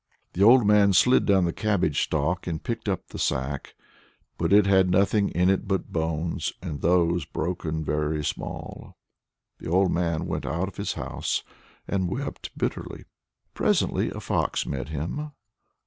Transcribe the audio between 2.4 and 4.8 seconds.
and picked up the sack. But it